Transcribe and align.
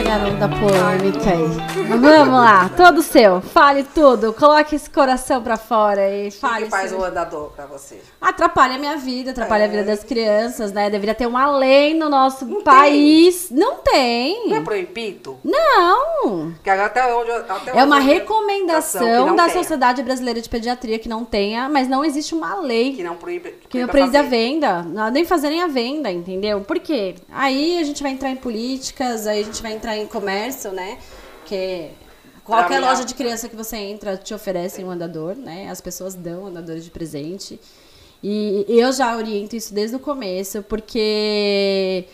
no 0.00 0.36
da 0.38 0.48
polêmica 0.48 1.30
aí. 1.30 1.86
Vamos 1.98 2.34
lá, 2.40 2.70
todo 2.74 3.02
seu. 3.02 3.42
Fale 3.42 3.84
tudo. 3.84 4.32
Coloque 4.32 4.74
esse 4.74 4.88
coração 4.88 5.42
pra 5.42 5.58
fora 5.58 6.08
e 6.08 6.28
O 6.28 6.30
que 6.30 6.38
fale. 6.38 6.70
faz 6.70 6.90
sobre- 6.90 7.04
o 7.04 7.06
andador 7.08 7.50
pra 7.54 7.66
você? 7.66 8.00
Atrapalha 8.18 8.76
a 8.76 8.78
minha 8.78 8.96
vida, 8.96 9.32
atrapalha 9.32 9.64
a 9.64 9.66
É. 9.66 9.70
vida 9.70 9.84
das 9.84 10.02
crianças, 10.02 10.72
né? 10.72 10.88
Deveria 10.88 11.14
ter 11.14 11.26
uma 11.26 11.58
lei 11.58 11.92
no 11.92 12.08
nosso 12.08 12.46
Não 12.46 12.62
país. 12.62 13.48
Não 13.50 13.76
tem. 13.80 14.48
Não 14.48 14.56
é 14.56 14.60
proibido? 14.62 15.36
Não. 15.44 16.54
Que 16.64 16.70
até 16.70 17.14
onde, 17.14 17.30
até 17.30 17.78
É 17.78 17.84
uma 17.84 17.98
recomendação 18.00 19.36
da 19.36 19.44
tenha, 19.44 19.58
Sociedade 19.62 20.02
Brasileira 20.02 20.40
de 20.40 20.48
Pediatria 20.48 20.98
que 20.98 21.08
não 21.08 21.22
tenha, 21.22 21.68
mas 21.68 21.86
não 21.86 22.02
existe 22.02 22.34
uma 22.34 22.54
lei 22.60 22.94
Que 22.94 23.02
não 23.02 23.16
proíbe. 23.16 23.56
que 23.68 23.78
não 23.78 23.88
proíbe 23.88 24.16
a 24.16 24.22
venda, 24.22 24.82
não- 24.82 25.10
nem 25.10 25.24
fazer 25.26 25.50
nem 25.50 25.60
a 25.60 25.66
venda, 25.66 26.10
entendeu? 26.10 26.62
Por 26.62 26.78
quê? 26.80 27.14
Aí 27.30 27.78
a 27.78 27.82
gente 27.84 28.02
vai 28.02 28.12
entrar 28.12 28.30
em 28.30 28.36
políticas, 28.36 29.26
aí 29.26 29.40
a 29.40 29.44
gente 29.44 29.60
vai 29.62 29.72
entrar 29.82 29.96
em 29.98 30.06
comércio, 30.06 30.70
né? 30.70 30.96
Que 31.44 31.90
qualquer 32.44 32.78
minha- 32.78 32.90
loja 32.90 33.04
de 33.04 33.14
criança 33.14 33.48
que 33.48 33.56
você 33.56 33.76
entra 33.76 34.16
te 34.16 34.32
oferecem 34.32 34.84
um 34.84 34.90
andador, 34.90 35.34
né? 35.34 35.68
As 35.68 35.80
pessoas 35.80 36.14
dão 36.14 36.46
andadores 36.46 36.84
de 36.84 36.90
presente. 36.90 37.60
E 38.22 38.64
eu 38.68 38.92
já 38.92 39.16
oriento 39.16 39.56
isso 39.56 39.74
desde 39.74 39.96
o 39.96 39.98
começo, 39.98 40.62
porque 40.62 42.04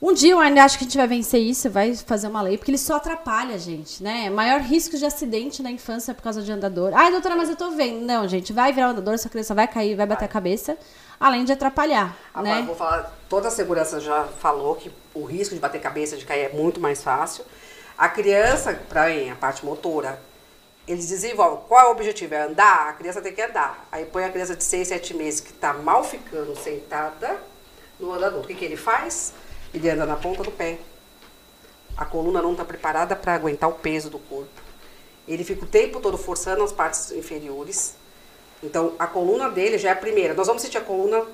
um 0.00 0.12
dia 0.12 0.32
eu 0.32 0.38
ainda 0.38 0.62
acho 0.62 0.78
que 0.78 0.84
a 0.84 0.86
gente 0.86 0.96
vai 0.96 1.06
vencer 1.06 1.40
isso, 1.40 1.68
vai 1.68 1.94
fazer 1.94 2.28
uma 2.28 2.40
lei, 2.40 2.56
porque 2.56 2.70
ele 2.70 2.78
só 2.78 2.96
atrapalha 2.96 3.56
a 3.56 3.58
gente, 3.58 4.02
né? 4.02 4.30
Maior 4.30 4.60
risco 4.60 4.96
de 4.96 5.04
acidente 5.04 5.62
na 5.62 5.70
infância 5.70 6.14
por 6.14 6.22
causa 6.22 6.40
de 6.40 6.52
andador. 6.52 6.92
Ai, 6.94 7.10
doutora, 7.10 7.34
mas 7.34 7.48
eu 7.48 7.56
tô 7.56 7.70
vendo. 7.72 8.04
Não, 8.04 8.26
gente, 8.28 8.52
vai 8.52 8.72
virar 8.72 8.88
um 8.88 8.90
andador, 8.90 9.14
essa 9.14 9.28
criança 9.28 9.54
vai 9.54 9.66
cair, 9.66 9.96
vai 9.96 10.06
bater 10.06 10.26
a 10.26 10.28
cabeça, 10.28 10.78
além 11.18 11.44
de 11.44 11.52
atrapalhar, 11.52 12.16
Agora, 12.32 12.60
né? 12.60 12.62
vou 12.62 12.76
falar, 12.76 13.12
toda 13.28 13.48
a 13.48 13.50
segurança 13.50 13.98
já 14.00 14.24
falou 14.24 14.76
que 14.76 14.90
o 15.14 15.24
risco 15.24 15.54
de 15.54 15.60
bater 15.60 15.80
cabeça, 15.80 16.16
de 16.16 16.24
cair 16.24 16.44
é 16.44 16.48
muito 16.50 16.78
mais 16.78 17.02
fácil. 17.02 17.44
A 17.96 18.08
criança, 18.08 18.80
para 18.88 19.06
a 19.06 19.34
parte 19.34 19.64
motora, 19.64 20.20
eles 20.86 21.08
desenvolvem. 21.08 21.58
Qual 21.66 21.80
é 21.80 21.88
o 21.88 21.90
objetivo? 21.90 22.34
É 22.34 22.42
andar? 22.42 22.88
A 22.88 22.92
criança 22.92 23.20
tem 23.20 23.32
que 23.32 23.42
andar. 23.42 23.86
Aí 23.90 24.04
põe 24.06 24.24
a 24.24 24.30
criança 24.30 24.54
de 24.54 24.62
6, 24.62 24.88
7 24.88 25.14
meses 25.14 25.40
que 25.40 25.50
está 25.50 25.72
mal 25.72 26.04
ficando 26.04 26.56
sentada 26.56 27.36
no 27.98 28.12
andador. 28.12 28.40
O 28.40 28.46
que, 28.46 28.54
que 28.54 28.64
ele 28.64 28.76
faz? 28.76 29.34
Ele 29.72 29.90
anda 29.90 30.06
na 30.06 30.16
ponta 30.16 30.42
do 30.42 30.50
pé. 30.50 30.78
A 31.96 32.04
coluna 32.04 32.40
não 32.40 32.52
está 32.52 32.64
preparada 32.64 33.14
para 33.16 33.34
aguentar 33.34 33.68
o 33.68 33.74
peso 33.74 34.08
do 34.08 34.18
corpo. 34.18 34.62
Ele 35.26 35.44
fica 35.44 35.64
o 35.64 35.68
tempo 35.68 36.00
todo 36.00 36.16
forçando 36.16 36.62
as 36.62 36.72
partes 36.72 37.10
inferiores. 37.12 37.96
Então, 38.62 38.94
a 38.98 39.06
coluna 39.06 39.50
dele 39.50 39.78
já 39.78 39.90
é 39.90 39.92
a 39.92 39.96
primeira. 39.96 40.34
Nós 40.34 40.46
vamos 40.46 40.62
sentir 40.62 40.78
a 40.78 40.80
coluna, 40.80 41.24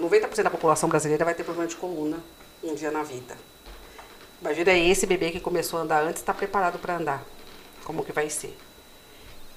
90% 0.00 0.42
da 0.42 0.50
população 0.50 0.88
brasileira 0.88 1.24
vai 1.24 1.34
ter 1.34 1.44
problema 1.44 1.68
de 1.68 1.76
coluna 1.76 2.18
um 2.62 2.74
dia 2.74 2.90
na 2.90 3.02
vida. 3.02 3.36
Imagina 4.40 4.72
esse 4.72 5.06
bebê 5.06 5.30
que 5.30 5.40
começou 5.40 5.78
a 5.78 5.82
andar 5.82 6.02
antes, 6.02 6.20
está 6.20 6.34
preparado 6.34 6.78
para 6.78 6.96
andar. 6.96 7.24
Como 7.84 8.04
que 8.04 8.12
vai 8.12 8.28
ser? 8.28 8.56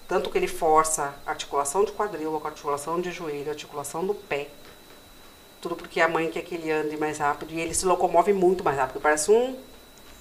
Tanto 0.08 0.30
que 0.30 0.38
ele 0.38 0.48
força 0.48 1.14
articulação 1.26 1.84
de 1.84 1.92
quadril, 1.92 2.42
articulação 2.46 3.02
de 3.02 3.12
joelho, 3.12 3.50
articulação 3.50 4.06
do 4.06 4.16
pé. 4.16 4.48
Tudo 5.68 5.76
porque 5.76 6.00
a 6.00 6.08
mãe 6.08 6.30
quer 6.30 6.42
que 6.44 6.56
ele 6.56 6.72
ande 6.72 6.96
mais 6.96 7.18
rápido 7.18 7.54
e 7.54 7.60
ele 7.60 7.74
se 7.74 7.86
locomove 7.86 8.32
muito 8.32 8.64
mais 8.64 8.78
rápido. 8.78 9.02
Parece 9.02 9.30
um. 9.30 9.54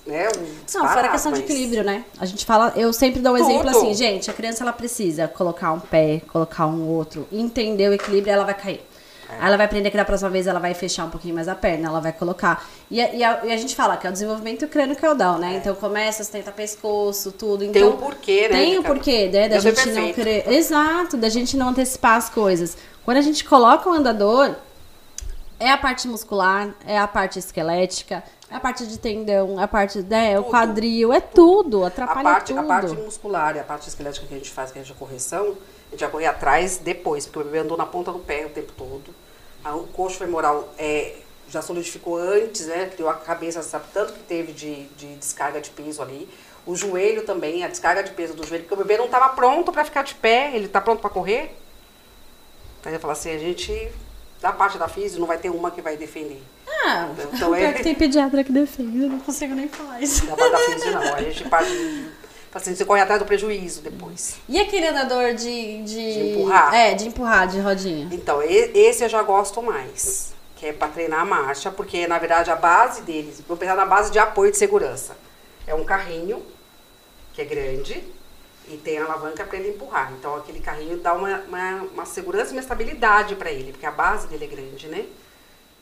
Né, 0.05 0.29
um 0.39 0.79
Não, 0.79 0.89
fora 0.89 1.09
a 1.09 1.11
questão 1.11 1.33
de 1.33 1.41
mas- 1.41 1.51
equilíbrio, 1.51 1.83
né? 1.83 2.05
A 2.19 2.25
gente 2.27 2.45
fala, 2.47 2.73
eu 2.77 2.93
sempre 2.93 3.21
dou 3.21 3.35
um 3.35 3.39
Tudo. 3.39 3.51
exemplo 3.51 3.71
assim, 3.71 3.93
gente, 3.95 4.31
a 4.31 4.35
criança 4.35 4.63
ela 4.63 4.73
precisa 4.73 5.27
colocar 5.27 5.73
um 5.73 5.81
pé, 5.81 6.21
colocar 6.33 6.67
um 6.67 6.87
outro, 6.89 7.27
entender 7.33 7.89
o 7.91 7.93
equilíbrio, 7.93 8.33
ela 8.33 8.45
vai 8.45 8.55
cair. 8.55 8.81
É. 9.29 9.33
Aí 9.41 9.47
ela 9.49 9.57
vai 9.57 9.67
aprender 9.67 9.91
que 9.91 9.97
da 9.97 10.05
próxima 10.05 10.31
vez 10.31 10.47
ela 10.47 10.61
vai 10.61 10.75
fechar 10.75 11.05
um 11.07 11.11
pouquinho 11.11 11.35
mais 11.35 11.49
a 11.49 11.57
perna, 11.57 11.89
ela 11.89 12.01
vai 12.01 12.13
colocar. 12.13 12.65
E, 12.89 13.01
a- 13.01 13.13
e 13.15 13.25
a, 13.25 13.45
e 13.47 13.53
a 13.53 13.57
gente 13.57 13.75
fala 13.75 13.97
que 13.97 14.07
é 14.07 14.11
o 14.11 14.13
desenvolvimento 14.13 14.69
crânio-caudal, 14.69 15.39
né? 15.39 15.57
Então 15.57 15.75
começa, 15.75 16.23
sustenta 16.23 16.53
pescoço, 16.53 17.33
tudo. 17.33 17.65
É. 17.65 17.69
Tem 17.69 17.83
Então, 17.83 17.95
um 17.95 17.97
porquê, 17.97 18.43
né? 18.49 18.59
Tem 18.61 18.71
de 18.75 18.79
o 18.79 18.83
cada- 18.85 18.95
porquê, 18.95 19.27
né? 19.33 19.49
Da 19.49 19.59
Deus 19.59 19.67
é 19.67 19.75
gente 19.85 19.91
não 20.01 20.13
querer. 20.13 20.49
Exato, 20.53 21.17
da 21.17 21.29
gente 21.29 21.57
não 21.57 21.71
antecipar 21.71 22.17
as 22.17 22.29
coisas. 22.31 22.77
Quando 23.05 23.17
a 23.17 23.23
gente 23.23 23.45
coloca 23.45 23.91
o 23.91 23.93
andador, 23.93 24.55
é 25.59 25.71
a 25.71 25.79
parte 25.79 26.07
muscular, 26.09 26.75
é 26.87 26.99
a 26.99 27.09
parte 27.09 27.39
esquelética, 27.39 28.23
é 28.51 28.55
a 28.57 28.61
parte 28.61 28.87
de 28.87 28.99
tendão, 28.99 29.59
é 29.61 29.65
a 29.65 29.69
parte, 29.69 30.01
né, 30.03 30.39
o 30.39 30.43
Tudo. 30.43 30.51
quadril, 30.51 31.13
é 31.13 31.21
tudo, 31.21 31.85
A 31.85 31.89
atrapalha 31.89 32.23
parte, 32.23 32.47
tudo. 32.49 32.61
a 32.61 32.65
parte 32.65 32.95
muscular 32.95 33.57
e 33.57 33.61
a 33.61 33.65
parte 33.65 33.89
esquelética 33.89 34.27
que 34.27 34.35
a 34.35 34.39
gente 34.39 34.51
faz, 34.51 34.71
que 34.71 34.79
é 34.79 34.83
a 34.83 34.95
correção, 34.95 35.57
a 35.89 35.91
gente 35.93 36.01
vai 36.01 36.11
correr 36.11 36.27
atrás 36.27 36.79
depois, 36.79 37.27
porque 37.27 37.39
o 37.41 37.45
bebê 37.45 37.59
andou 37.59 37.77
na 37.77 37.87
ponta 37.87 38.13
do 38.13 38.19
pé 38.19 38.45
o 38.47 38.51
tempo 38.51 38.73
todo. 38.77 39.15
A- 39.65 39.75
O 39.75 39.87
coxo 39.89 40.19
femoral 40.19 40.69
é, 40.79 41.17
já 41.49 41.63
solidificou 41.63 42.17
antes, 42.19 42.67
né? 42.67 42.87
Criou 42.95 43.09
a 43.09 43.15
cabeça, 43.15 43.63
sabe 43.63 43.87
tanto 43.95 44.13
que 44.13 44.19
teve 44.21 44.53
de, 44.53 44.85
de 44.97 45.15
descarga 45.17 45.61
de 45.61 45.71
peso 45.71 46.03
ali. 46.03 46.29
O 46.67 46.75
joelho 46.77 47.25
também, 47.25 47.65
a 47.65 47.69
descarga 47.69 48.03
de 48.03 48.11
peso 48.11 48.35
do 48.35 48.45
joelho, 48.47 48.65
porque 48.65 48.75
o 48.75 48.85
bebê 48.85 48.99
não 48.99 49.07
estava 49.07 49.29
pronto 49.31 49.73
para 49.73 49.85
ficar 49.85 50.03
de 50.03 50.15
pé, 50.17 50.51
ele 50.55 50.67
está 50.67 50.81
pronto 50.81 51.01
para 51.01 51.11
correr. 51.11 51.57
Então 52.81 52.91
ele 52.93 52.99
fala 53.01 53.13
assim, 53.13 53.31
a 53.35 53.39
gente, 53.39 53.89
da 54.41 54.53
parte 54.53 54.79
da 54.79 54.89
física, 54.89 55.19
não 55.21 55.27
vai 55.27 55.39
ter 55.39 55.51
uma 55.51 55.71
que 55.71 55.81
vai 55.81 55.97
defender. 55.97 56.43
Ah, 56.69 57.09
Então 57.35 57.55
é- 57.57 57.73
que 57.73 57.83
tem 57.83 57.95
pediatra 57.95 58.45
que 58.45 58.53
defende, 58.53 59.03
eu 59.03 59.09
não 59.09 59.19
consigo 59.21 59.55
nem 59.55 59.69
falar 59.69 60.01
isso. 60.01 60.27
Da 60.27 60.37
parte 60.37 60.53
da 60.53 60.59
física 60.59 60.91
não, 60.93 61.15
a 61.15 61.23
gente 61.23 61.45
parte 61.49 61.71
assim, 62.55 62.75
você 62.75 62.85
corre 62.87 63.03
atrás 63.03 63.21
do 63.21 63.27
prejuízo 63.27 63.83
depois. 63.83 64.37
E 64.49 64.59
aquele 64.59 64.87
andador 64.87 65.35
de, 65.35 65.83
de... 65.83 66.13
De 66.15 66.31
empurrar? 66.31 66.75
É, 66.75 66.95
de 66.95 67.07
empurrar, 67.09 67.47
de 67.47 67.61
rodinha. 67.61 68.09
Então, 68.11 68.43
esse 68.43 69.05
eu 69.05 69.09
já 69.11 69.23
gosto 69.23 69.61
mais, 69.63 70.33
que 70.57 70.65
é 70.67 70.73
para 70.73 70.89
treinar 70.89 71.21
a 71.21 71.25
marcha, 71.27 71.71
porque 71.71 72.07
na 72.07 72.19
verdade 72.19 72.51
a 72.51 72.57
base 72.57 73.03
deles, 73.03 73.43
vou 73.47 73.59
pensar 73.59 73.77
na 73.77 73.85
base 73.85 74.11
de 74.11 74.19
apoio 74.19 74.51
de 74.51 74.57
segurança. 74.57 75.15
É 75.67 75.75
um 75.75 75.85
carrinho, 75.85 76.43
que 77.35 77.43
é 77.43 77.45
grande, 77.45 78.03
e 78.69 78.77
tem 78.77 78.99
a 78.99 79.05
alavanca 79.05 79.45
para 79.45 79.59
ele 79.59 79.71
empurrar. 79.71 80.13
Então, 80.13 80.35
aquele 80.35 80.61
carrinho 80.61 80.99
dá 80.99 81.13
uma, 81.13 81.41
uma, 81.41 81.75
uma 81.83 82.07
segurança 82.07 82.51
e 82.51 82.57
uma 82.57 82.61
estabilidade 82.61 83.37
para 83.37 83.51
ele, 83.51 83.73
porque 83.73 83.87
a 83.87 83.91
base 83.91 84.27
dele 84.29 84.45
é 84.45 84.49
grande, 84.49 84.89
né? 84.89 85.07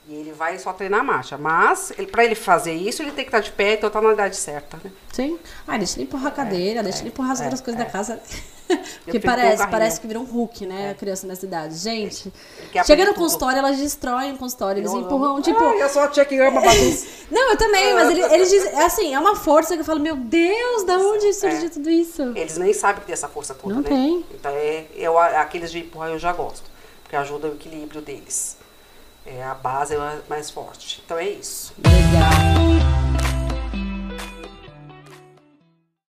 E 0.07 0.15
ele 0.15 0.33
vai 0.33 0.59
só 0.59 0.73
treinar 0.73 1.01
a 1.01 1.05
marcha. 1.05 1.39
Mas, 1.39 1.93
para 2.13 2.25
ele 2.25 2.35
fazer 2.35 2.75
isso, 2.75 3.03
ele 3.03 3.11
tem 3.13 3.25
que 3.25 3.29
estar 3.29 3.41
de 3.41 3.51
pé, 3.53 3.75
então 3.75 3.89
tá 3.89 4.03
na 4.03 4.13
idade 4.13 4.37
certa, 4.37 4.79
né? 4.85 4.93
Sim. 5.13 5.39
Ah, 5.67 5.79
deixa 5.79 5.97
ele 5.97 6.05
empurrar 6.05 6.27
a 6.27 6.31
cadeira, 6.31 6.83
deixa 6.83 7.01
ele 7.01 7.09
empurrar 7.09 7.33
as 7.33 7.41
é, 7.41 7.45
outras 7.45 7.61
coisas 7.63 7.81
é. 7.81 7.85
da 7.85 7.91
casa. 7.91 8.21
Eu 8.69 8.79
Porque 9.05 9.21
parece, 9.21 9.67
parece 9.69 10.01
que 10.01 10.07
vira 10.07 10.19
um 10.19 10.25
Hulk, 10.25 10.67
né? 10.67 10.91
A 10.91 10.95
criança 10.95 11.27
nessa 11.27 11.45
idade. 11.45 11.75
Gente, 11.77 12.33
chega 12.87 13.05
no 13.05 13.15
consultório, 13.15 13.59
elas 13.59 13.77
destroem 13.77 14.33
o 14.33 14.39
consultório. 14.39 14.81
Eles 14.81 14.91
Eu 14.93 15.01
empurram, 15.01 15.33
amo. 15.35 15.43
tipo. 15.43 15.63
Ah, 15.63 15.75
eu 15.77 15.89
sou 15.91 16.03
a 16.03 16.09
tia 16.09 16.25
que 16.25 16.37
bagunça. 16.39 17.07
Não, 17.31 17.51
eu 17.51 17.57
também, 17.59 17.93
mas 17.95 18.11
ele- 18.11 18.23
eles 18.23 18.49
dizem. 18.51 18.71
é 18.73 18.85
Assim, 18.85 19.15
é 19.15 19.19
uma 19.19 19.37
força 19.37 19.75
que 19.75 19.81
eu 19.83 19.85
falo, 19.85 20.01
meu 20.01 20.17
Deus, 20.17 20.83
da 20.85 20.97
onde 20.99 21.33
surgiu 21.35 21.67
É. 21.67 21.69
tudo 21.69 21.91
isso? 21.91 22.23
Eles 22.35 22.57
nem 22.57 22.73
sabem 22.73 23.01
que 23.01 23.07
tem 23.07 23.13
essa 23.13 23.29
força 23.29 23.55
toda, 23.55 23.75
Não 23.75 23.83
né? 23.83 23.89
tem. 23.89 24.25
Então, 24.33 24.51
é, 24.55 24.87
eu, 24.95 25.19
aqueles 25.19 25.71
de 25.71 25.81
empurrar 25.81 26.09
eu 26.11 26.19
já 26.19 26.33
gosto, 26.33 26.65
porque 27.03 27.17
ajuda 27.17 27.49
o 27.49 27.53
equilíbrio 27.55 28.01
deles. 28.01 28.57
É, 29.35 29.43
a 29.43 29.55
base 29.55 29.95
é 29.95 30.23
mais 30.29 30.49
forte. 30.49 31.03
Então, 31.05 31.19
é 31.19 31.29
isso. 31.29 31.75
Legal. 31.85 33.04